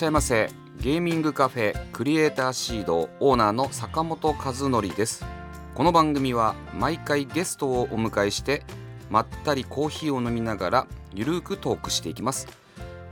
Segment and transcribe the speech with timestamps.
[0.00, 0.48] しゃいませ。
[0.80, 5.26] ゲーミングカフェクリエイターシードオーナーの坂本和則です。
[5.74, 8.62] この番組は毎回ゲストをお迎えして
[9.10, 12.48] まったりコーヒーを飲みながらゆるーくトークしていきます。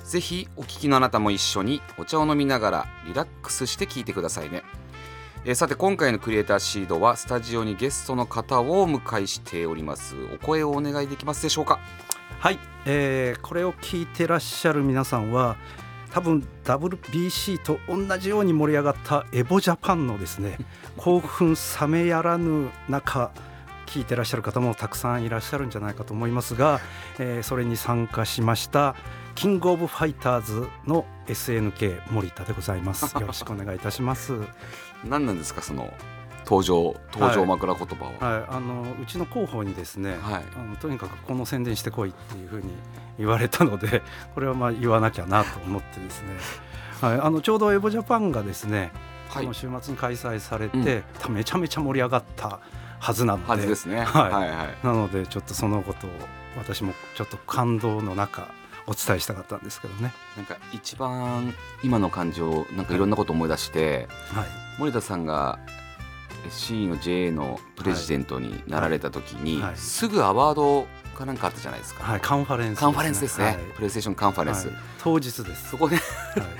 [0.02, 4.62] ぜひお聞きのあなたも一緒にお茶を飲みながらリラックスして聞いてくださいね。
[5.44, 10.16] えさて今回のクリエイターシードはスタジオにゲストの方をお迎えしております。
[10.34, 11.80] お声をお願いできますでしょうか？
[12.40, 15.58] はい、えーこれを聞いてらっしゃる皆さんは
[16.12, 20.58] 多分 WBC と同じように盛り上がったエボジャパンのですね
[20.96, 23.30] 興奮冷めやらぬ中
[23.86, 26.80] 聞いてらっしゃる方もたくさんいらっしゃるんじゃないかと思いますが、
[27.18, 28.94] えーそれに参加しました
[29.34, 33.14] キングオブファイターズの SNK 森田でございます。
[33.14, 34.32] よろしくお願いいたします。
[34.32, 34.44] は
[35.04, 35.92] い何なんですかその
[36.48, 40.44] 登場登場枕言葉は、あのうちの広報にですね、はい。
[40.58, 42.70] あのとにかくこの宣伝してこいっていうふうに
[43.18, 44.02] 言われたので
[44.34, 46.28] これはまあ言わなきゃなと思ってですね、
[47.02, 48.92] はい、あのちょうどエボジャパンがですね、
[49.28, 49.44] はい。
[49.44, 52.60] この週末に開催されて、めちゃめちゃ盛り上がった
[52.98, 53.66] はずなので。
[53.66, 54.00] ですね。
[54.00, 54.32] はい。
[54.32, 54.76] はいはい。
[54.82, 56.10] なのでちょっとそのことを
[56.56, 58.48] 私もちょっと感動の中
[58.86, 60.14] お伝えしたかったんですけどね。
[60.34, 64.46] なんか一番今の感情なんかいろんなこと思い出して、はい。
[64.78, 65.58] 盛田さんが
[66.50, 69.62] SIE の JA のプレジデントになられた時に、はい。
[69.70, 69.76] はい。
[69.76, 70.86] すぐアワード
[71.18, 73.56] かなんかあったじゃないですか、はい、カンファレンスカンファレンスですね、はい。
[73.74, 74.76] プレイステーションカンファレンス、はい。
[75.02, 75.70] 当日です。
[75.70, 76.04] そこではい。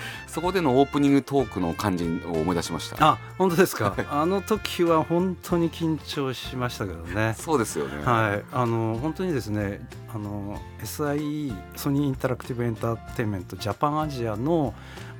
[0.27, 2.97] そこでのオープニングトークの感じを思い出しました。
[3.01, 3.95] あ本当ですか？
[4.11, 7.35] あの時は本当に緊張しましたけどね。
[7.39, 8.05] そうですよね。
[8.05, 14.75] はい、あの本当にですねあの SIE ソニーインタラクティブエンターテインメントジャパンアジアの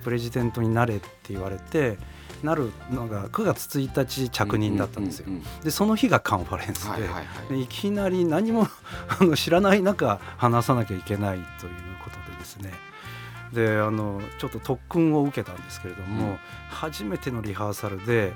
[0.05, 1.99] プレジデントになれって言われて
[2.43, 5.27] なるのが9月1日着任だったんですよ。
[5.63, 6.89] でその日がカンファレンス
[7.49, 8.67] でいきなり何も
[9.09, 11.73] あの知らない中話さなきゃいけないという
[12.05, 12.73] ことでですね。
[13.53, 16.39] であのちょっと特訓を受けたんですけれども、うん。
[16.69, 18.35] 初めてのリハーサルで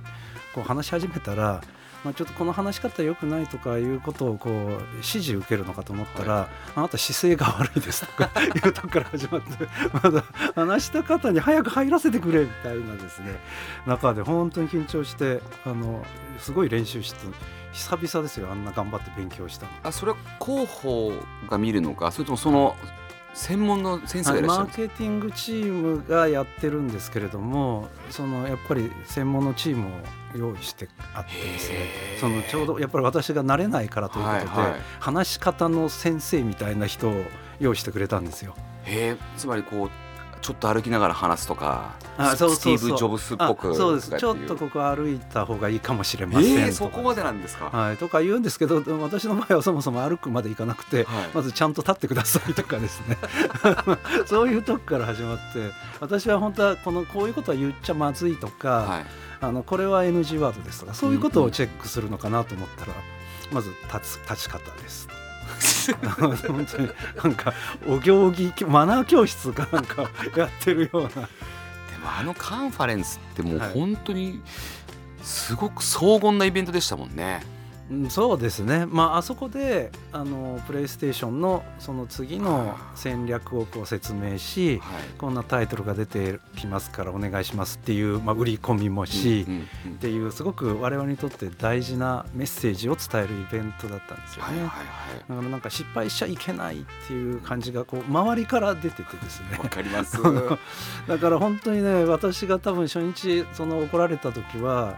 [0.54, 1.62] こう話し始めたら、
[2.04, 4.52] まあ、ちょっとこの話し方良くないとかいうことをこう
[4.96, 9.68] 指示受けるのかと思ったら、あなた姿勢が悪いですとか いうとこから始まって
[10.02, 10.24] まだ
[10.54, 13.38] 話した方に早く入らせてくれみたいなですね
[13.86, 16.04] 中で本当に緊張してあの
[16.38, 17.18] すごい練習して
[17.72, 19.72] 久々ですよあんな頑張って勉強したの。
[19.84, 21.12] あそれは広報
[21.48, 22.76] が見るのかそれともその
[23.34, 24.64] 専門の先生がいらっしゃマーる。
[24.64, 29.90] んですかケティングチームがやってるんですけれどもそのやっぱり専門のチームを
[30.36, 31.78] 用意してあってですね
[32.20, 34.80] そのちょうどやっぱり私が慣れないからということで、はいはい。
[35.00, 37.24] 話し方の先生みたいな人を
[37.60, 38.54] 用意してくれたんですよ。
[38.84, 39.90] へえつまりこう
[40.42, 42.78] ちょっと歩きながら話すとかあそうそうそう。
[42.78, 44.18] スティーブ・ジョブスっぽくあそうです。
[44.18, 51.30] ちょっとここ歩いた方がいいかもしれませんえー、そこまでなんですか、はい、とか言うんですけど私の場合はそもそも歩くまで行かなくて、はい。
[51.32, 53.16] まずちゃんと立ってくださいとかですね。
[54.26, 55.70] そういうとこから始まって
[56.00, 59.06] 私は本当はこのこういうことは言っちゃまずいとか、はい。
[59.40, 62.92] あのこれは NG ワードですとかそういうことをチェックするのかなと思ったら、
[63.52, 65.08] まず立つ立ち方です。
[66.20, 66.90] 本当に
[67.22, 67.52] なんか
[67.86, 71.28] お行儀マナー教室かなんかやってるようなでも
[72.18, 74.40] あのカンファレンスってもうはい本当に
[75.22, 77.42] すごく荘厳なイベントでしたもんね。
[77.92, 85.02] うんそうですね、まあ、あそこであのプレイステーションのその次の戦略をこう説明しはい。
[85.18, 89.92] こんなタイトルが出てきますからお願いしますっていう、まあ、売り込みもし、うんうんうん。
[89.92, 94.50] っていうすごく我々にとって大事なメッセージを伝えるイベントだったんですよね。
[94.50, 94.72] はいはいは
[95.28, 99.56] だからなんか失敗しちゃいけないっていう感じがこう周りから出ててですね。
[99.56, 100.18] いわかります。
[101.06, 104.96] だから本当にね私が多分初日その怒られた時は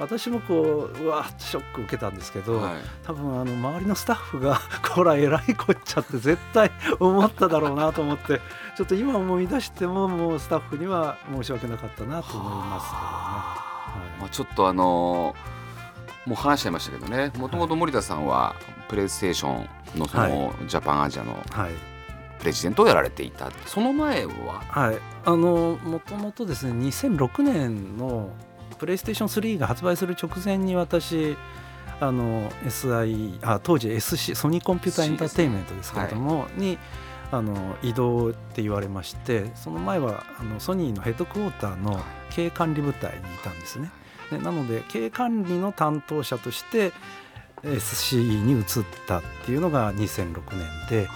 [0.00, 2.74] 私もこううわーってショック受けたんですけど、はい。
[3.04, 4.58] 多分あの周りのスタッフが
[4.94, 8.40] こらえらいこっちゃって絶対思っただろうなと思って
[8.76, 12.86] ちょっと今思い出してももうスタッフには申し訳なかったなと思います。
[12.88, 14.16] けどね。
[14.20, 15.60] まあ、ちょっとあのー
[16.26, 17.32] もう話しちゃいましたけどね。
[17.38, 18.54] もともと森田さんは
[18.88, 19.62] プレイステーショ
[19.96, 21.72] ンのそのジャパンアジアのはい。
[22.38, 24.62] プレジデントをやられていたその前は？
[24.68, 28.30] はい、あのもともとですね2006年の
[28.80, 31.36] プレイステーション3が発売する直前に私
[32.00, 36.78] あの SI あ当時 SC ソニーコンピューターエンターテインメントですけれども、に
[37.30, 42.00] あの移動って言われましてその前はあのソニーのヘッドクォーターの
[42.30, 43.90] 経営管理部隊にいたんですね。
[44.30, 46.92] でなので経営管理の担当者として
[47.62, 48.64] SCE に移っ
[49.06, 51.06] たっていうのが2006年で、はい。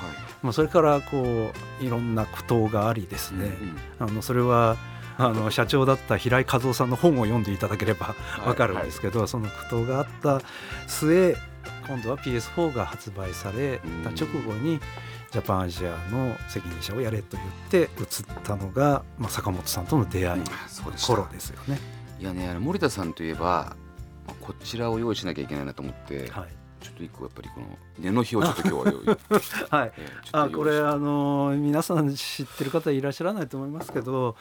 [0.42, 3.56] まあ、それからこういろんな苦闘がありですね、
[4.00, 4.06] うん。
[4.06, 4.76] あのそれは
[5.16, 10.40] あの社長だった平井和夫さんの本を読んでいただければはいわかるんですけど、その苦闘があった
[10.86, 11.36] 末
[11.86, 14.80] 今度は PS4 が発売された直後に
[15.30, 17.44] ジャパンアジアの責任者をやれと言
[17.84, 18.06] って移っ
[18.44, 20.42] たのが、まあ、坂本さんとの出会い
[21.06, 21.78] 頃ですよね。
[22.20, 23.76] いやねあの森田さんといえば
[24.26, 27.66] まあこちらを用意しなきゃいけないなと思って、はいちょっと一個やっぱりこの
[27.98, 29.16] 根の日をちょっと今日は用意。
[29.70, 29.92] はい。
[29.96, 34.36] えーあこれあの皆さん知ってる方いらっしゃらないと思いますけど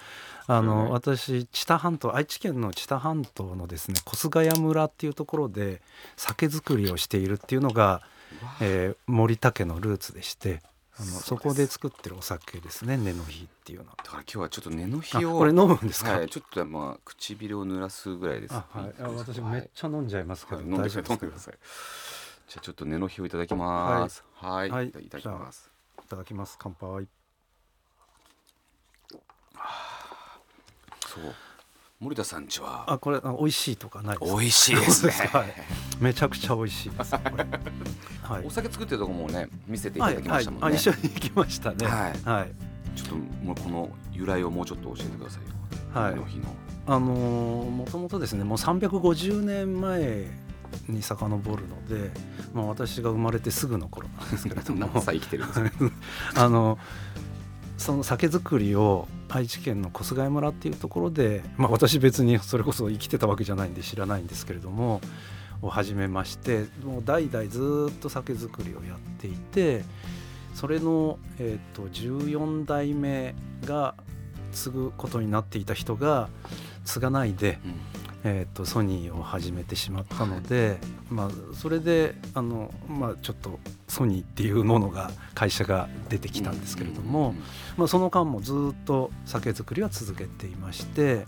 [0.48, 5.81] あの、はい私知多半島愛知県の知多半島のですね小菅谷村っていうところで
[6.18, 8.01] 酒造りをしているっていうのが、
[8.60, 10.62] えー森田家のルーツでして
[10.96, 13.96] あのそこで作ってるお酒ですね根の日っていうのは。
[14.04, 18.54] だから今日はちょっと根のあ日をこれ飲むんですか、はい、ちょっとまあ唇を濡らすぐらいです。
[18.54, 20.66] あはい、あ私めっちゃ飲んじゃいますけど、はい。
[20.66, 21.54] 飲んでください。
[22.48, 24.24] じゃあちょっと根の日をいただきます。
[24.36, 25.72] はい、はいいただきます。
[26.04, 27.07] いただきます乾杯
[31.07, 31.24] そう。
[32.00, 32.84] 森田さんちは？
[32.92, 34.38] あこれあ美味しいとかないですか？
[34.40, 35.12] 美味しいですね。
[35.31, 35.54] はい
[36.01, 37.22] めちゃくちゃ美味しいです は
[38.42, 40.63] いお酒作ってるとこもね見せていただきましたもんね。
[40.66, 41.88] はいはい、あ一緒に行きましたね。
[41.88, 42.54] はいはい。
[42.96, 45.50] ちょっともうこの由来をもうちょっと教えてくださいよ。
[45.94, 46.56] はい根の日の。
[46.86, 50.28] あのーもともとですね、もう350年前
[50.88, 52.12] に遡るので、
[52.54, 55.72] まあ私が生まれてすぐの頃なんですけれども何、歳生きてるんですか？
[56.46, 56.78] あの
[57.78, 65.02] その酒造りを愛知県の小菅谷村っていうところで、まあ私別にそれこそ生きてたわけじゃないんで知らないんですけれども、
[65.62, 69.84] を始めまして、もう代々ずっと酒造りをやっていて、
[70.54, 73.34] それのえっ、と14代目
[73.66, 73.96] が
[74.52, 76.30] 継ぐことになっていた人が
[76.86, 80.78] 継がないで、うんえー、とソニーを始めてしまったので、
[81.10, 87.36] まあ、それであの、まあ、ちょっとソニーっていうものが会社が出てきたんですけれども、うん
[87.78, 91.25] まあ、その間もずっと酒造りは続けていまして、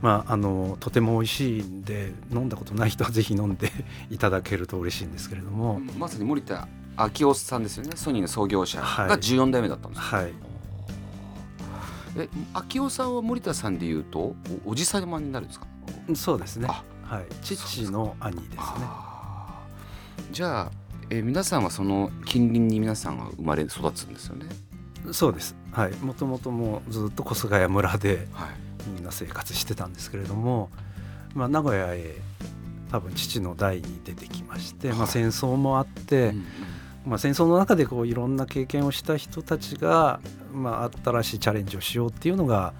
[0.00, 3.70] まあ、あのとても美味しいんで飲んだことない人はぜひ飲んで
[4.10, 6.66] いただけると嬉しいんですけれども、まさに森田
[6.96, 7.92] 昭夫さんですよね。
[7.94, 10.18] ソニーの創業者はいが14代目だったんですよ。
[10.18, 10.32] はい、
[12.16, 14.36] え、昭夫さんは森田さんで言うとお
[14.70, 15.66] おじさまになるんですか？
[16.14, 18.60] そうですね、あはい、父の兄ですね。
[20.30, 20.70] じゃあ、
[21.10, 24.46] えー皆さんはその近隣に皆さんが生まれ育つんですよね。
[25.12, 28.48] そうです、はい、もともともうずっと小菅谷村ではい。
[28.94, 30.70] みんな生活してたんですけれども、
[31.34, 32.14] まあ、名古屋へ
[32.90, 36.44] 多分父の代に出てきまして、まあ、はい戦争もあって、うんうん。
[37.06, 40.20] まあ、戦争の中でこういろんな経験をした人たちが、
[40.52, 42.74] まあ、新しいチャレンジをしようっていうのが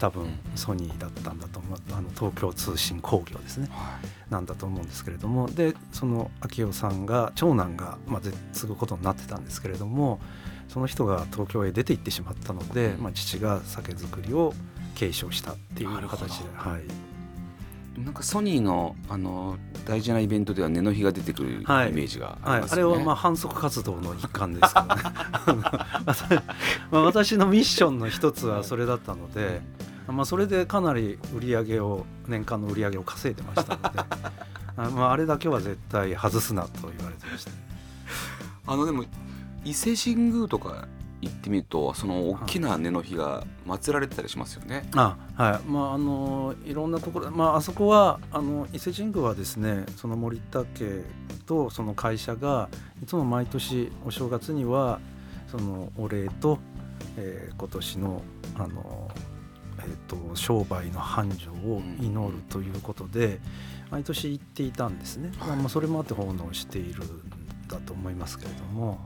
[0.00, 0.26] 多分
[0.56, 3.68] ソニーだったんだと思うあの東京通信工業ですね。
[3.70, 4.32] はい。
[4.32, 8.20] なんだと思うんですけれどもでその昭夫さんが長男が、まあ、
[8.52, 10.20] 継ぐことになってたんですけれども
[10.68, 13.02] その人が東京へ出て行ってしまったので、うん。
[13.02, 14.54] まあ、父が酒造りを
[14.94, 22.92] 継承したっていう形で、はい、なんかソニーのあの大事なイベントでは根の日が出てくるイメはいージがあはい、りますよね。
[22.92, 25.02] あれはまあ反則活動の一環ですけどね。
[26.90, 29.60] まあ私のミッションの一つはそれだったので、
[30.08, 34.00] まあ、それでかなり売り上げを年間の売り上げを稼いでましたので
[34.76, 37.50] あ,、まあ、あれだけは絶対外すなと言われてました。
[38.66, 39.04] あのでも
[39.64, 40.88] 伊勢神宮とか
[41.20, 44.88] 行ってみるとその大きな根の日が祀られてたりしますよね。
[44.94, 51.04] あはいまああのいろんなところ、まあ、あそこはあの伊勢神宮はですねその森田家
[51.46, 52.68] とその会社が
[53.02, 55.00] いつも毎年お正月には
[55.48, 56.58] そのお礼と、
[57.16, 58.22] えー今年の
[58.56, 59.10] あの、
[59.90, 59.96] えー、
[60.30, 63.40] と商売の繁盛を祈るということで、
[63.90, 68.98] 毎年行っていたんですね、まあまあ、それもあって奉納しているんだと思いますけれども。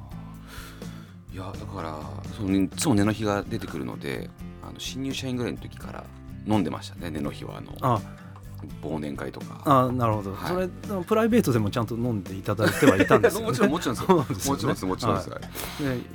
[1.33, 2.01] いやだから
[2.37, 4.31] そのいつも根の日が出てくるので
[4.63, 6.05] あの新入社員ぐらいの時から
[6.47, 7.73] 飲んでましたね根の日はあの。
[7.81, 8.01] あ
[8.83, 9.63] 忘年会とか。
[9.65, 10.49] あなるほど、はい。
[10.49, 10.59] そ
[10.99, 14.55] れプライベートでもちゃんと飲んでいただいてはいたんですよ、ね、 もちろんもちろんですそうですよね。
[14.55, 15.31] もちろんですもちろんです。
[15.31, 15.47] はで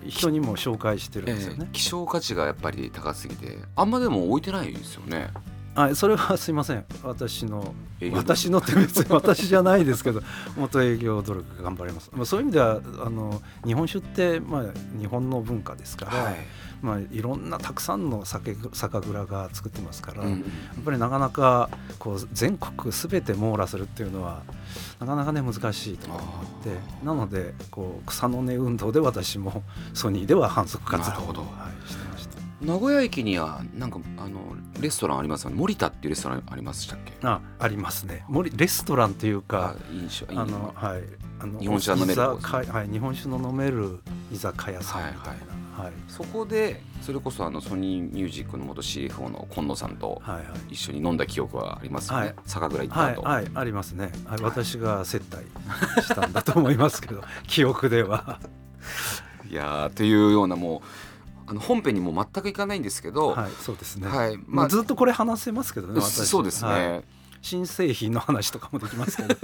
[0.08, 1.60] 人にも紹介してるんですよね。
[1.62, 5.32] ええ、希少価値がやっぱり高すぎてあんまでも置いてないですよね。
[5.76, 6.86] あそれはすいません。
[7.04, 7.74] 私の
[8.14, 10.22] 私のって別に 私じゃないですけど
[10.58, 14.64] 元営業努力頑張ります、まあ、そういう意味ではあの日本酒って、まあ、
[14.98, 16.36] 日本の文化ですから、はい
[16.82, 20.40] まあ、いろんなたくさんの酒酒蔵が作ってますから、うんうん。
[20.40, 20.46] や
[20.80, 24.44] っぱりなかなかこう全国すべて網羅するっていうのは
[25.00, 26.20] なかなかね難しいと思っ
[26.64, 32.40] てなのでこう草の根運動で私もソニーでは反則活動を、はい、してました。
[32.62, 34.40] 名古屋駅にはなんかあの
[34.80, 35.56] レストランありますよね？
[35.58, 37.14] 森田っていうレストランありましたっけ？
[37.24, 38.26] あありますね。
[38.28, 39.76] 森レストランというか
[40.30, 41.04] あのはい。
[41.42, 45.34] あの日本酒が飲める日本酒の飲める居酒屋さんみたいな。
[45.34, 45.59] はい
[46.08, 50.46] そこでそれこそあのソニーミュージックの元 CFO の今野さんとはいはい。
[50.74, 52.36] 一緒に飲んだ記憶はありますよね、はい。
[52.46, 55.46] 酒蔵行った後、はいはいありますね、はい、私が接待
[56.02, 58.40] したんだと思いますけど 記憶では。
[59.50, 60.84] いやーというようなも
[61.48, 67.04] うあの本編にも全くいかないんですけど、はいそうですね、はいまあ、ずっとこれ話せますけどね私そうですね、はい
[67.42, 69.36] 新製品の話とかもできますけど。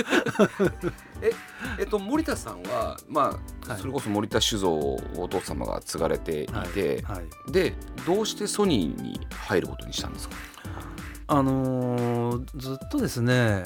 [1.79, 3.79] えっと、森田さんは、まあはい。
[3.81, 7.75] それこそ森田酒造をお父様が継がれていて、はい、で
[8.05, 10.35] どうしてソニーに入ることにしたんですか？
[11.27, 13.63] あのーずっとですね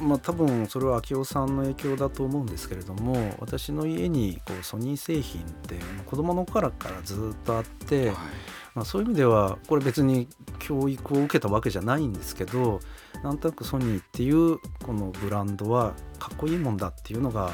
[0.00, 8.12] まあ多分それは明夫さんの影響だと思うんですけれども私の家にこうソニー製品って子供の頃からずっとあって、
[8.74, 12.80] まあ、そういう意味ではこれ別に教育を受けたわけじゃないんですけど
[13.22, 17.52] なんとなくソニーっていうこのブランドはかっこいいもんだっていうのが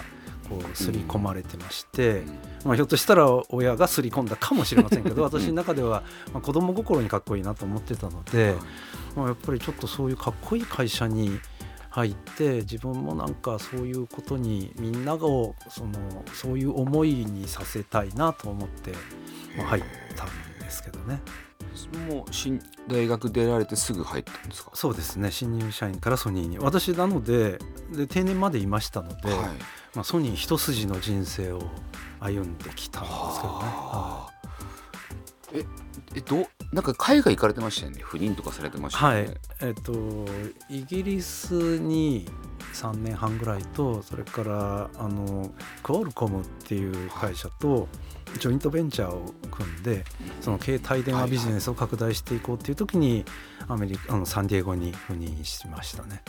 [0.48, 2.22] こう刷り込まれてまして、
[2.64, 6.02] まあ、ひょっとしたら親が刷り込んだかもしれませんけど 私の中では
[6.32, 8.54] まあ子供心にかっこいいなと思ってたので、
[9.16, 11.40] まあ、やっぱりちょっとそういうかっこいい会社に
[11.90, 15.92] 入って自分もなんかそういうことにみんなをその
[16.32, 18.92] そういう思いにさせたいなと思って、
[19.56, 19.82] まあ、入っ
[20.16, 20.26] たん
[20.60, 21.20] ですけどね
[22.08, 24.70] もう新大学出られてすぐ入ったんですか？
[24.74, 26.58] そうですね新入社員からソニーに。
[26.58, 27.58] 私なので
[27.92, 29.38] で定年までいましたので、はい。
[29.94, 31.62] まあ、ソニー一筋の人生を
[32.20, 33.28] 歩んできたんですけどね。
[33.42, 34.30] はは
[35.52, 35.64] え
[36.16, 38.00] えどうなんか海外行かれてましたよね？
[38.02, 39.92] 不妊とかされてましたよね、はい、えっと
[40.68, 42.28] イギリスに
[42.72, 45.52] 3年半ぐらいとそれからあの
[45.82, 47.88] クオルコムっていう会社と
[48.38, 50.04] ジョイントベンチャーを組んで
[50.40, 53.24] その携帯電話ビジネスを拡大していこうっていう時に
[53.68, 56.22] アメリカあのサンディエゴに赴任しましたね。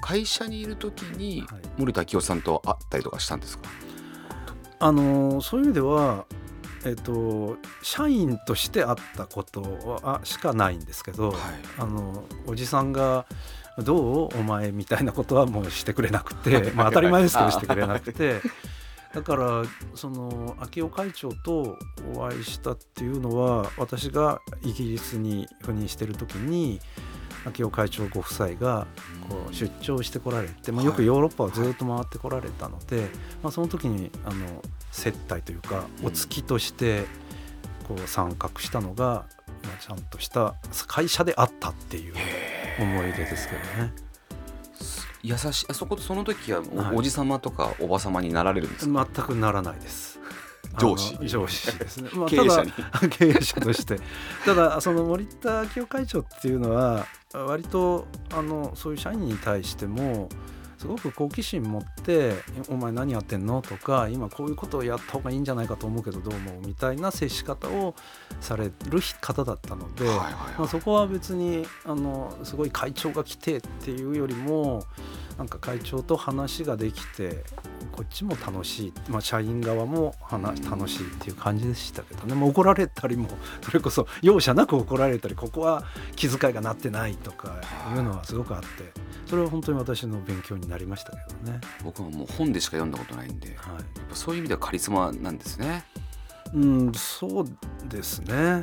[0.00, 1.62] 会社にいる時にはい。
[1.76, 3.68] 森田清さんと会ったりとかしたんですか？
[4.80, 6.24] あのそういう意味では、
[6.86, 9.60] えっと、社員として会ったこと
[10.02, 11.40] はしかないんですけど、はい。
[11.78, 13.26] あのおじさんが
[13.82, 14.38] 「どう？
[14.38, 18.40] お前」みたいなことはもうしてくれなくて、 まあ、当たり前ですけどしてくれなくて。
[19.14, 19.62] だから
[19.94, 21.78] その秋尾会長と
[22.14, 26.80] お会いしたっていうのは私がイギリスに赴任してる時に
[27.46, 28.86] 秋尾会長ご夫妻が
[29.28, 33.08] こう出張してこられて、まあ、よくヨーロッパをずっと回ってこられたので、
[33.42, 36.06] まあ、その時にあの接待というかうん。
[36.06, 37.04] お付きとして
[37.86, 39.26] こう参画したのが、
[39.64, 40.54] まあ、ちゃんとした
[40.86, 42.14] 会社であったっていう
[42.80, 44.07] 思い出ですけどね。
[45.22, 46.62] 優しいあそこその時は
[46.94, 50.18] お,、じさまとかおばさまになられるんですか、全くならないです。
[50.78, 52.10] 上司上司ですね。
[52.14, 52.72] まあ経営者に
[53.10, 53.98] 経営者として。
[54.44, 60.28] ただその森田明夫会長っていうのは割とあのそういう社員に対しても
[60.78, 62.34] すごく好奇心持って
[62.70, 66.34] 「お前何やってんの?」とか「今こういうことをやった方がいいんじゃないかと思うけどどう？
[66.34, 67.94] 思う?」みたいな接し方を
[68.40, 70.04] される方だったので。
[70.58, 74.84] まあ、そこは別にあのすごい会長が来てっていうよりも
[75.36, 77.44] なんか会長と話ができて
[77.98, 83.28] こっちも楽しい、まあ、社員側も話うん楽しいっていう感じでしたけどね、まあ、怒られたりも
[83.60, 85.82] それこそ容赦なく怒られたりここは
[86.14, 87.60] 気遣いがなってないとか
[87.92, 88.92] いうのはすごくあって
[89.26, 91.60] それは本当に私の勉強になりましたけどね。
[91.82, 95.84] 僕はもう本でしか読んだことないんでやっはいぱそういう意味ではカリスマなんですね
[96.54, 97.48] うん、そう
[97.88, 98.62] ですね。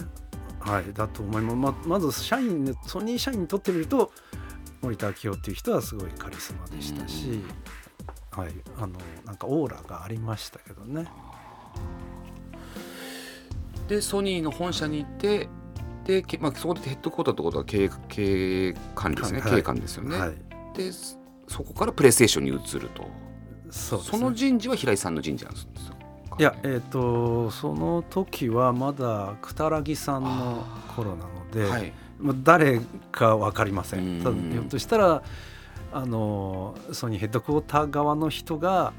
[0.60, 1.88] はい、だと思います。
[1.88, 4.14] ままず社員でソニー社員にとってみると
[4.82, 7.42] 森田明夫っていう人はすごいカリスマでしたし、
[8.36, 11.08] はい、あのなんかオーラがありましたけどね。
[13.88, 15.48] でソニーの本社に行って
[16.06, 19.52] で、けまあ、そこでヘッドクォーターってことは経営管理ですね、はい。
[19.52, 20.34] 経営官ですよね、はい、
[20.78, 23.08] でそそこからプレイステーションに移ると。
[23.72, 24.20] そね。
[24.20, 25.96] の人事は平井さんの人事なんですか
[26.40, 30.64] いや、えっ、とその時はまだくたらぎさんの
[30.96, 31.94] 頃なので、はい。
[32.20, 32.80] まあ、誰
[33.12, 34.52] か分かりませうん。
[34.52, 35.24] ひょっとしたら
[35.96, 38.92] あのソニーヘッドクォーター側の人が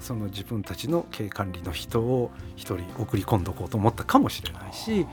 [0.00, 5.06] その自分たちの経営管理の人を一人送り込んどこうと思ったかもしれないし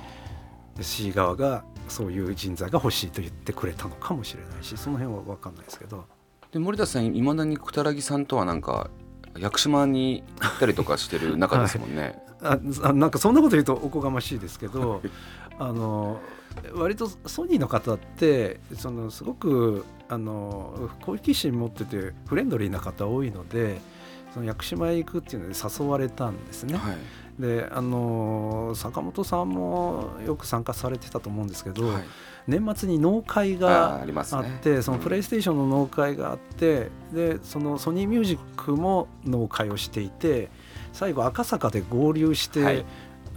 [0.80, 6.06] C 側がそういう人材が欲しいと言ってくれたのかもしれないしその辺は分かんないですけど。
[6.54, 8.90] で森田さんいまだにくたらぎさんとはなんか
[9.38, 15.02] 屋久島に行ったりとかしてる仲ですもんね、 ああなんかそんなこと言うとおこがましいですけど
[15.60, 16.22] あの
[16.74, 23.78] 割とソニーの方ってそのすごくあの好奇心持っててフレンドリーな方多いので
[24.34, 26.78] その屋久島へ行くっていうので誘われたんですね。
[26.78, 26.98] はい。
[27.40, 32.04] であの坂本さんもよく参加されてたと思うんですけど、はい。
[32.48, 40.50] 年末に納会あがーあってそのうんプレイステーションの納会があってでそのソニーミュージックも納会をしていて
[40.94, 42.78] 最後赤坂で合流しはい。
[42.78, 42.86] て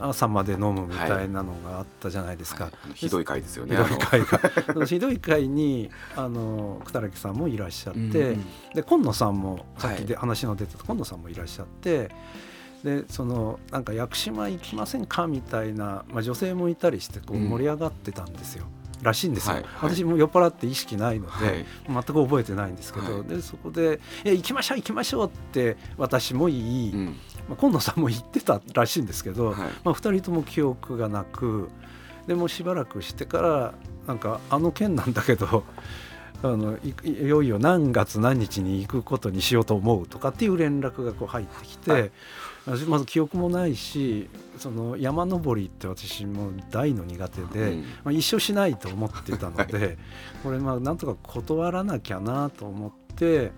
[0.00, 2.64] 朝まで飲むみたいなのがあったじゃないですか。
[2.64, 2.72] はい。
[2.84, 3.76] あのひどい回ですよね。
[3.76, 4.86] ひどい会が。
[4.86, 12.10] ひどい会にあの久木さんもいらっしゃって、うんで今野さんもさっきでは話の出てた今野さんもいらっしゃって
[12.84, 17.48] でそのなんか屋久島行きませんかみたいな、まあ、女性もいたりしてこううん。
[17.48, 18.66] 盛り上がってたんですよ。
[19.02, 19.62] らしいんですよ、はい。
[19.62, 19.94] はい。
[19.94, 21.66] 私も酔っ払って意識ないので、はい。
[21.88, 23.24] 全く覚えてないんですけど、はい。
[23.24, 27.16] でそこで「いや行きましょう行きましょう」って私も言い、うん
[27.48, 29.56] まあ、今野さんも言ってたらしいんですけど、はい。
[29.84, 31.68] まあ、2人とも記憶がなく
[32.26, 33.74] でもうしばらくしてから
[34.06, 35.64] なんかあの件なんだけど
[36.42, 42.10] あのいいよいよ何月何日に行くことにしようと思うとかっていう連絡がこう入ってきて、はい。
[42.66, 44.28] 私まず記憶もないし
[44.58, 47.80] その山登りって私も大の苦手で、うん。
[48.04, 49.96] まあ、一生しないと思ってたので、
[50.42, 53.52] これまあなんとか断らなきゃなと思って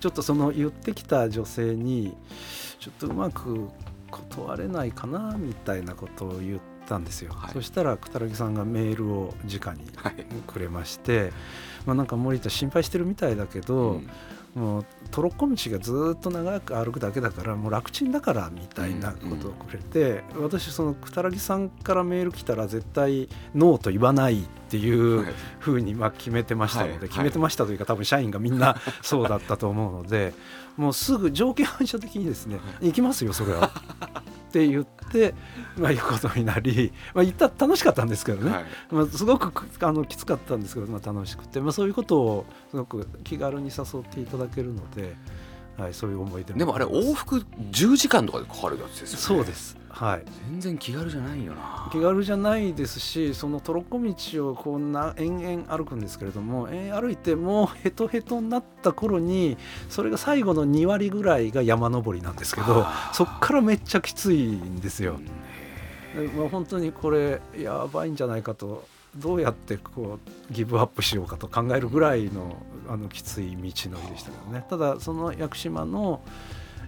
[0.00, 2.16] ちょっとその言ってきた女性に
[2.78, 3.68] ちょっとうまく
[4.10, 7.52] 断れないかなみたいなことを言ったんですよ、はい。
[7.52, 10.14] そしたらくたらぎさんがメールを直にはい。
[10.46, 11.32] くれまして、
[11.86, 14.10] まあ、なんか森田心配してるみたいだけど、うん
[14.54, 25.34] もうトロッコ道がずっと長く歩くだけだからもう楽ちんだからみたいなことをくれて、私そのくたらぎさんからメール来たら絶対ノーと言わないっていうはい。
[25.58, 27.08] ふうにまあ決めてましたので、はい。
[27.08, 30.34] 決めてましたというか多分社員がみんなそうだったと思うので
[30.76, 33.70] もうすぐ条件反射的にですね「行きますよそれは」
[34.54, 35.34] って言って、
[35.76, 38.64] まあ、行くことになり、まあ、行った楽しかったんですけどね、はい。
[38.90, 45.16] まあ、すごくくあのきつかったんですけど、まあ、楽しくて、まあ、そういうことをすごく気軽に誘っていただけるので、
[45.76, 49.22] はい、そういう思い出でもあれ往復10時間とかでかかるやつですよね。
[49.22, 51.88] そうです、はい、全然気軽じゃないよな。
[51.92, 59.56] 気軽じゃないですしそのトロッコ道をこうな延々歩くんですけれども延々歩いてもうヘトヘトになった頃に
[59.88, 65.20] それが最後の2割ぐらいが山登りなんですけどそっからめっちゃきついんですよ。
[66.36, 70.18] まあ、本当にこれやばいんじゃないかとどうやってこ
[70.50, 72.56] うギブアップしようかと考えるぐらいの
[72.88, 74.64] あのきつい道のりでしたけどね。
[74.68, 76.20] ただその屋久島の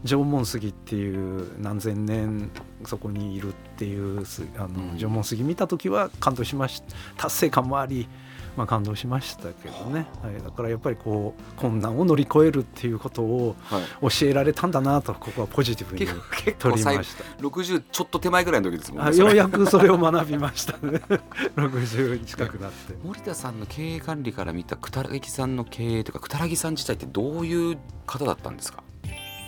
[0.05, 2.51] 縄文杉っていう何千年
[2.85, 4.99] そこにいるっていうすあのうん。
[4.99, 6.95] 縄文杉見た時は感動しました。
[7.17, 8.09] 達成感もあり、
[8.57, 13.83] まあ、感動しましたけどね、はい、だからやっぱりこう困難を乗り越えるっていうことをはい。
[14.19, 17.25] 教えられたんだなとここはポジティブに結構結取りました。
[17.47, 19.17] 60ちょっと手前ぐらいの時ですもんね。
[19.17, 21.01] ようやくそれを学びましたね。
[21.57, 22.95] 60近くなって。
[23.05, 28.83] 森田さんの経営管理から見たくたらぎさんの経営というかくたらぎさん自体ってどういう方だったんですか？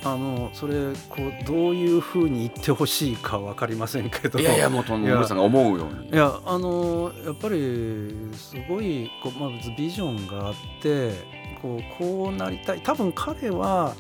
[0.05, 4.39] あのそれこうどういうふうに言ってほしいか分かりませんけど。
[4.39, 4.97] いやいやもうさ
[5.35, 6.11] んが思うように。
[6.11, 11.13] いやあのやっぱりすごいこう、まずビジョンがあって
[11.61, 12.81] こうこうなりたい。
[12.81, 13.95] 多分彼は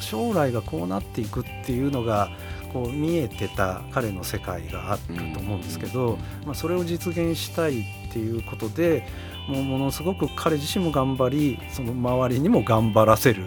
[0.00, 2.30] 将来がこうなっていくっていうのが
[2.72, 9.06] こう見えてた彼の世界があったと思うんですけど、まあ、それを実現したいっていうことで
[9.48, 13.44] もうものすごく彼自身も頑張りその周りにも頑張らせる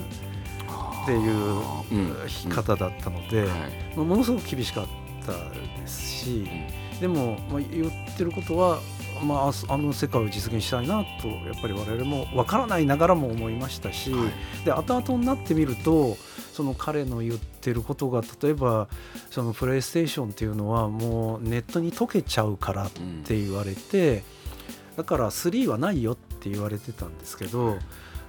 [1.04, 1.62] っていう
[1.92, 2.50] うん。
[2.50, 3.48] 方だったので、
[3.96, 4.88] ものすごく厳しかっ
[5.26, 6.48] たですし、
[7.00, 8.80] でも、まあ、言ってることは、
[9.24, 14.14] まああの世界を実現したいなとやっぱり我々も分からないながらも思いましたし、
[14.66, 16.18] で後々になってみると
[16.52, 18.88] その彼の言ってることが例えば
[19.30, 22.92] そのプレイステーションっていうのはもうネットに溶けちゃうからっ
[23.24, 24.24] て言われて、
[24.98, 27.78] だから3はないよって言われてたんですけど。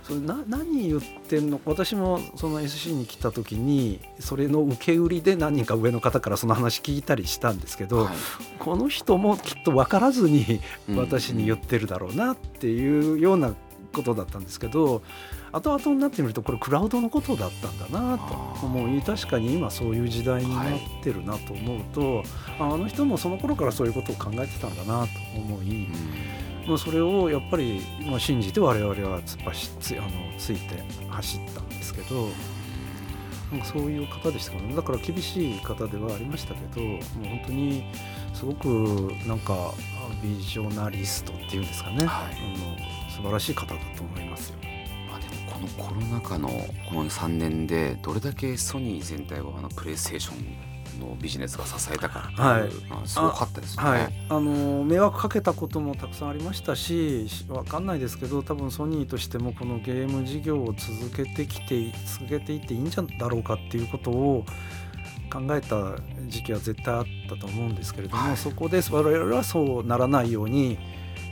[0.06, 1.60] それな何言ってんの？
[1.64, 8.14] 私もその SC に来た時にそれの受け売りで何人か上の方からその話聞いたりしたんですけど、はい。
[8.58, 10.96] この人もきっと分からずにうん。
[10.96, 13.54] 私に言ってるだろうなっていうような
[13.94, 15.02] ことだったんですけど
[15.52, 22.24] 後々になってみるとこれクラウドのことだったんだなと思い確かに今そういう時代になってるなと思うと、
[22.58, 25.86] ああの人もその頃からそういうことを考えてたんだなと思い、
[26.66, 32.28] まあ、それをやっぱり、まあ、信じて我々は突っ走つあのついて走ったんですけど。
[33.52, 37.84] なんかそういう方でしたからねだから厳しい方ではありましたけどもう本当に
[38.32, 38.66] すごく
[39.28, 39.72] なんか
[40.22, 44.56] ビジョナリストっていうんですかね、はいあの素晴らしい方だと思いますよ。
[45.08, 46.48] まあでもこのコロナ禍の
[46.88, 53.90] この3年でどれだけソニー全体をあのプレイステーションのビジネスが支えたかっていう、はいまあすごかったですよね。
[53.90, 64.44] はい、あの迷惑かけたこともたくさんありましたししわかんないですけど多分ソニーとしてもこのゲーム事業を続けてきて続けていっていいんじゃだろうかっていうことを
[65.32, 70.78] 考えた時期は絶対あったと思うんですけれども、はいそこで我々はそうならないように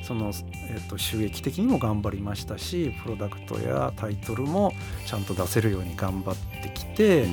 [0.03, 0.33] その、
[0.69, 4.73] えっと収益的にも頑張りましたしプロダクトやタイトルも
[5.07, 7.27] ちゃんと出せるように頑張ってきて。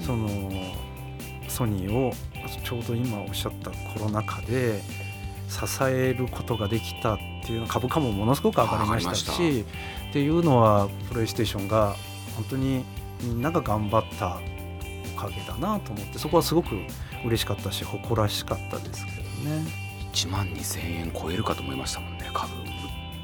[0.00, 0.28] その
[1.54, 2.12] ソニーを
[2.64, 4.80] ちょうど今おっしゃったコロナ禍で
[5.48, 9.64] 支えることができたっていうの株価もものすごく上がりましたし
[10.10, 11.94] っていうのはプレイステーションが
[12.34, 12.84] 本当に
[13.22, 14.40] みんなが頑張った
[15.16, 16.76] おかげだなと思ってそこはすごく
[17.24, 19.84] 嬉しかったし誇らしかったですけどね。
[20.12, 22.52] 1万2000円超えるかと思いましたもんね株。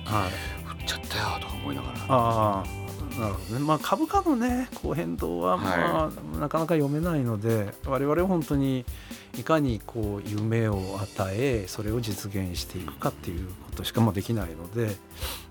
[0.04, 1.98] はい、売っちゃったよとか思いながら。
[2.08, 2.79] ああ
[3.18, 8.84] なるほどね、まあ、株価のねこう変動は、まあなかなか読めないので我々は本当に
[9.38, 14.94] いかにこう夢を与えそれを実現していくかっていうことしかもできないので、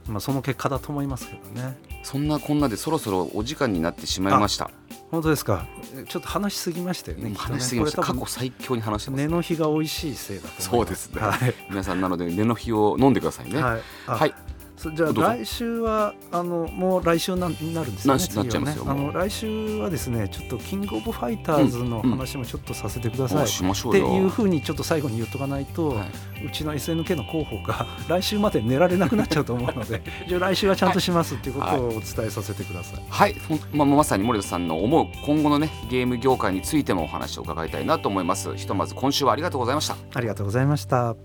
[0.07, 1.77] まあ、その結果だと思いますけどね。
[2.03, 4.71] そんなこんなでそろそろお時間になってしまいました。
[5.11, 5.65] 本当ですか。
[5.95, 7.97] えちょっと話しすぎましたよね話しすぎました。
[7.97, 9.21] これ多分過去最強に話してます。
[9.21, 11.21] 根の日が美味しいせいだとそうですね。
[11.21, 13.61] はい、皆さんなので根の日を飲んでくださいね。
[13.61, 13.81] はい。
[14.07, 14.29] あはい。
[14.29, 14.58] そ
[14.95, 18.19] じゃあ来週はあのもう来週なになるんですよね。
[18.19, 23.43] なしなっちゃいますよ次はね、あの来週はですねちょっとキングオブファイターズの話もちょっとさせてください。
[23.43, 26.45] おしましょっていうふうにちょっと最後に言っとかないと、はい。
[26.45, 33.03] うちの SNK の候補が来週まで寝られなくなっちゃうと思うのでじゃあ来週はちゃんとしますっていうことをお伝えさせてください。
[33.09, 33.35] はい、
[33.73, 38.55] まあまさに森田さんの思う今後のねゲーム業界についてもお話を伺いたいなと思います。
[38.55, 39.97] ひとまず今週はありがとうございました。
[40.13, 41.15] ありがとうございました。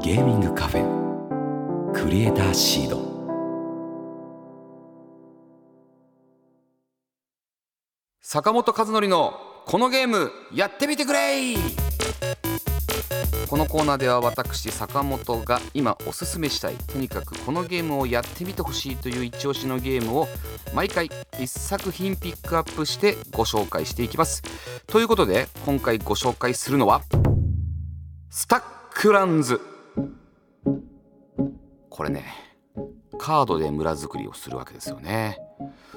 [0.00, 1.07] ゲーミングカフェ
[2.00, 3.02] クリエイターシード。
[8.20, 9.34] 坂本和則の
[9.66, 11.56] このゲームやってみてくれ。
[13.48, 20.28] このコーナーでは私坂本が今おすすめしたいとにかくこのゲームをやってみてほしいという一押しのゲームを
[20.74, 24.42] 毎回1作品ピックアップしてご紹介していきます。
[24.86, 27.02] ということで今回ご紹介するのは
[28.30, 29.77] スタックランズ。
[31.98, 32.22] これね
[33.18, 35.36] カードで村作りをするわけですよね。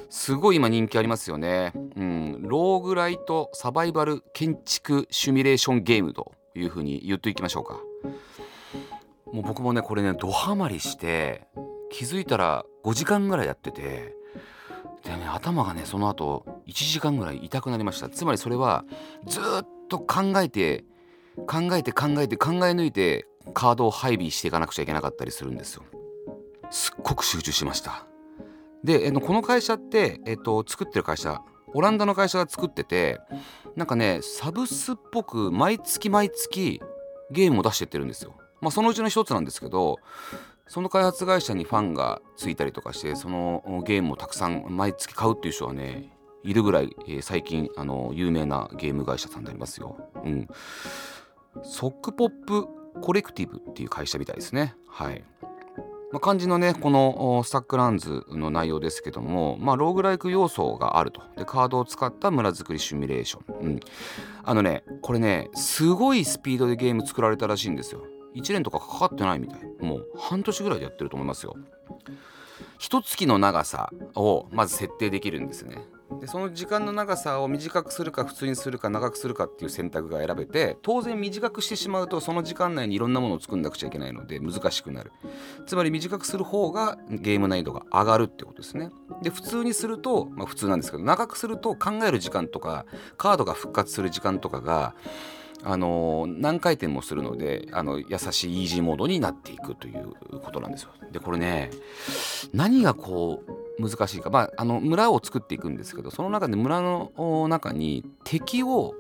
[0.10, 1.74] すごい今人気ありますよね。
[1.96, 7.80] うんローグライトサバイバル建築シミュレーションゲームというふうに言っていきましょうか。
[9.32, 11.46] もう僕もねこれねドハマりして
[11.92, 14.16] 気づいたら5時間ぐらいやってて
[15.04, 18.10] でね頭がねその後1時間ぐらい痛くなりました。
[18.10, 18.86] つまりそれは
[19.28, 19.44] ずっ
[19.88, 20.84] と考えて
[21.46, 25.84] 考えて考えて考え抜いてカードを配備していかなくちゃいけなかったりするんですよ
[26.70, 28.06] すっごく集中しました
[28.84, 31.42] で、えっとこの会社って、えっと、作ってる会社
[31.74, 33.20] オランダの会社が作ってて
[33.76, 36.82] なんかねサブスっぽく毎月毎月
[37.32, 40.00] ゲームを出してってるんですよまあそのうちの一つなんですけど
[40.68, 49.98] その開発会社にファンがついたりとかしてそのゲームをたくさん毎月買うっていう人はねいるぐらい、えー最近あの有名なゲーム会社さんになりますよ。
[50.24, 50.48] うん。
[51.64, 52.68] ソックポップ
[53.02, 54.76] コレクティブっていう会社みたいですね。
[54.88, 55.24] はい。
[56.12, 61.22] まあ、漢字のねこのスタックランズの内容ですけども、まあ、ローグライク要素があると。
[61.38, 63.80] でカードを使った村作りシミュレーション、うん、
[64.44, 68.04] あのねこれねすごいスピードでゲーム作られたらしいんですよ。
[68.36, 69.60] 1年とかかかってないみたい。
[69.80, 71.56] もう半年ぐらいでやってると思いますよ。
[72.78, 75.86] 一月の長さをまず設定できるんですね。
[76.20, 85.12] でその時間の長さを短くするか普通にするか長くするかっていう選択が選べて当然短くしてしまうとその時間内にいろんなものを作んなくちゃいけないので難しくなる
[85.66, 88.90] つまり短くする方がゲーム難易度が上がるってことですね
[89.22, 92.86] で普通にすると、まあ、普通なんですけど長くすると考える時間とか
[93.18, 94.96] カードが復活する時間とかが
[95.64, 100.90] あの何回転もするのであの優しいイージーモードになっていくということなんですよ。
[101.12, 101.70] でこれね
[102.54, 108.94] 何がこう難しいか、まあ、あの村を作っていくんですけどその中で村の中に敵を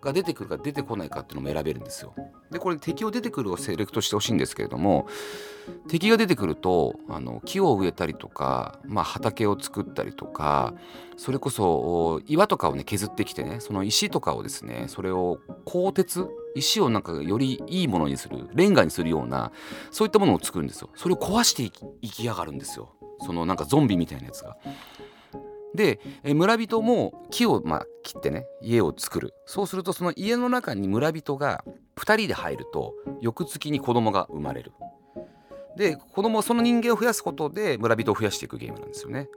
[0.00, 2.14] が出てくるか出てこないかっていうのも選べるんですよ。
[2.50, 5.06] でこれ敵を出てくるをセレクトしてほしいんですけれども
[5.88, 10.74] 敵が出てくるとあの木を植えたりとか、まあ、畑を作ったりとか
[11.18, 19.52] それこそ岩とかをね削ってきてねその石とかをですねそれを鋼鉄石をなんかよりいいものにするレンガにするような
[19.90, 20.90] そういったものを作るんですよ。
[20.94, 21.62] それを壊して
[22.02, 22.94] いきやがるんですよ。
[23.20, 24.56] そのなんかゾンビみたいなやつが。
[25.74, 29.34] で村人も木をまあ切ってね家を作る。
[29.46, 31.64] そうするとその家の中に村人が
[31.96, 34.72] 2人で入ると翌月に子供が生まれる。
[35.76, 39.28] で子供その人間を増やすことで村人を増やしていくゲームなんですよね。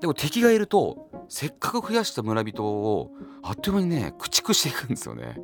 [0.00, 3.10] でも敵がいるとせっかく増やした村人を
[3.42, 5.40] あっという間にね駆逐していくんですよね。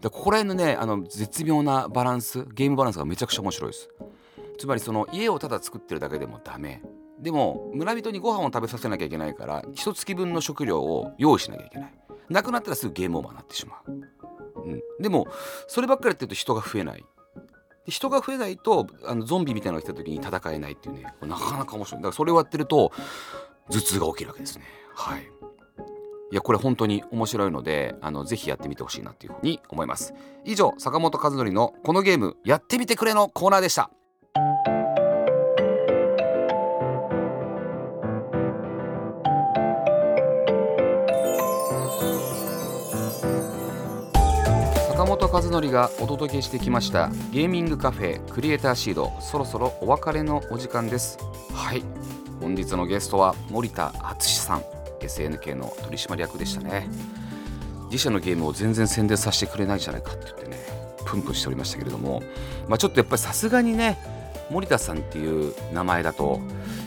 [0.00, 3.88] でここら辺のねあの絶妙なバランスゲームバランスがめちゃくちゃ面白いです。
[4.60, 6.82] つまりその家をただ作ってるだけでもダメ。
[7.18, 11.94] でも村人にご飯を食べさせなきゃいけないから一月分の食料を用意しなきゃいけない。
[12.28, 13.92] なくなったらすぐゲームオーバーになってしまう、
[14.62, 15.26] うん、でも
[15.66, 17.04] そればっかりやってると人が増えない。
[17.86, 21.06] で人が増えないとあのゾンビみたいなのが来た時に戦えないっていうね。
[21.22, 22.02] なかなか面白い。
[22.02, 22.92] だからそれをやってると
[23.70, 24.64] 頭痛が起きるわけですね。
[24.94, 25.22] はい。
[26.32, 30.12] いやこれ本当に面白いのであのぜひやってみてほしいなというふうに思います。
[30.44, 33.90] 以上坂本和則のこのゲームやってみてくれのコーナーでした。
[45.20, 51.18] 本和則がお届けしてきましたゲーミングカフェクリエイターシードそろそろお別れのお時間です。
[51.52, 51.82] はい。
[52.40, 54.62] 本日のゲストは森田敦さん
[55.00, 56.88] SNK の取締役でしたね。
[57.90, 60.56] 自社のゲームを全然宣伝させてくれないじゃないかって言ってね
[61.04, 62.22] プンプンしておりましたけれども、
[62.66, 63.98] まあ、ちょっとやっぱりさすがにね
[64.48, 66.40] 森田さんっていう名前だと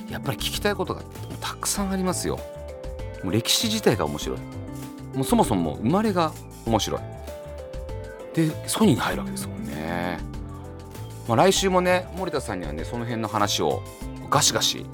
[0.10, 1.04] やっぱり聞きたいことが
[1.40, 2.40] たくさんありますよ。
[3.24, 4.40] もう歴史自体が面白い。
[5.14, 6.32] もうそもそも生まれが
[6.66, 7.13] 面白い
[8.34, 10.20] でソニーに入るわけですもんね、
[11.28, 13.82] まあ、来週もね森田さんにはねその辺の話を
[14.30, 14.86] ガシガシ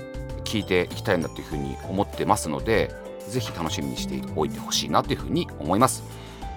[0.43, 2.91] 聞いていきたいなというふうに思ってますので
[3.28, 6.04] ぜひ楽しみにしておいてほしいなというふうに思います。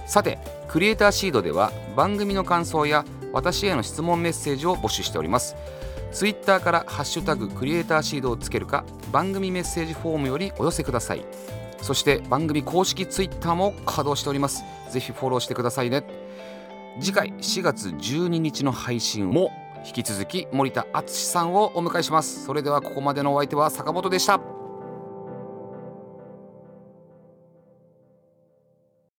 [0.07, 5.55] さてクリエイターシードでは番組の感想や私への質問メッセージを募集しております。
[6.13, 11.25] ツイッターから「ハッシュタグクリエイターシード」をつけるか番組メッセージフォームよりお寄せください。
[11.81, 14.65] そして番組公式ツイッターも稼働しております。
[14.91, 16.05] ぜひフォローしてくださいね。
[17.01, 19.51] 次回4月12日の配信も
[19.85, 22.45] 引き続き森田敦さんをお迎えします。
[22.45, 24.62] それではここまでのお相手は坂本でした。